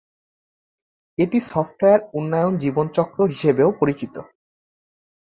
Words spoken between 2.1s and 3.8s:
উন্নয়ন জীবনচক্র হিসেবেও